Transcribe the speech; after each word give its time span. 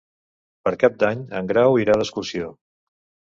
Per 0.67 0.71
Cap 0.83 0.95
d'Any 1.03 1.21
en 1.41 1.51
Grau 1.51 1.77
irà 1.83 1.99
d'excursió. 2.01 2.49